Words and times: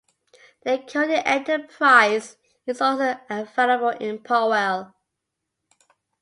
The 0.63 0.79
"Cody 0.79 1.21
Enterprise" 1.23 2.35
is 2.65 2.81
also 2.81 3.19
available 3.29 3.89
in 3.89 4.17
Powell. 4.17 4.95